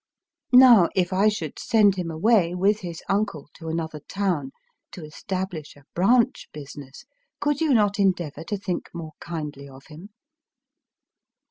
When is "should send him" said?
1.27-2.09